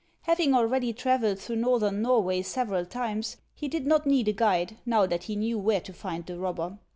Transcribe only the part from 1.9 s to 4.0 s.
Xorway several times, he did